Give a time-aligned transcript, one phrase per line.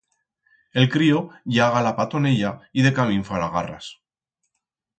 [0.73, 3.85] El crío ya galapatoneya y decamín fará garras.